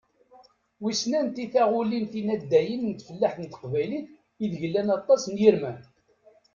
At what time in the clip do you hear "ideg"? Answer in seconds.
4.43-4.63